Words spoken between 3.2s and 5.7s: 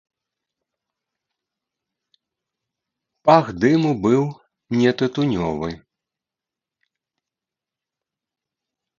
Пах дыму быў не тытунёвы.